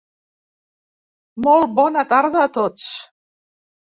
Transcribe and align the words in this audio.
Molt 1.47 1.75
bona 1.79 2.03
tarda 2.13 2.41
a 2.45 2.49
tots. 2.57 2.87